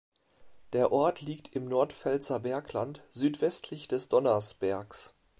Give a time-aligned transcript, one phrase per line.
[0.73, 5.13] Der Ort liegt im Nordpfälzer Bergland südwestlich des Donnersbergs.